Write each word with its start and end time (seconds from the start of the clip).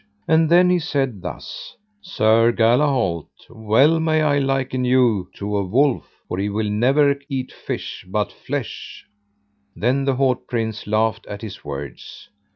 And 0.27 0.49
then 0.49 0.71
he 0.71 0.79
said 0.79 1.21
thus: 1.21 1.75
Sir 2.01 2.51
Galahalt, 2.51 3.27
well 3.51 3.99
may 3.99 4.23
I 4.23 4.39
liken 4.39 4.83
you 4.83 5.29
to 5.35 5.55
a 5.57 5.63
wolf, 5.63 6.09
for 6.27 6.39
he 6.39 6.49
will 6.49 6.71
never 6.71 7.19
eat 7.29 7.51
fish, 7.51 8.03
but 8.09 8.31
flesh; 8.31 9.05
then 9.75 10.05
the 10.05 10.15
haut 10.15 10.47
prince 10.47 10.87
laughed 10.87 11.27
at 11.27 11.43
his 11.43 11.63
words. 11.63 12.29